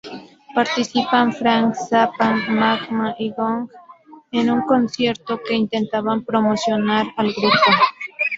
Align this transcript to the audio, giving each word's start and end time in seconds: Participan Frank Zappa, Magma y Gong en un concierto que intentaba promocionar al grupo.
Participan 0.55 1.31
Frank 1.31 1.75
Zappa, 1.75 2.31
Magma 2.49 3.13
y 3.19 3.31
Gong 3.37 3.69
en 4.31 4.49
un 4.49 4.61
concierto 4.63 5.39
que 5.47 5.53
intentaba 5.53 6.19
promocionar 6.25 7.05
al 7.17 7.27
grupo. 7.31 7.71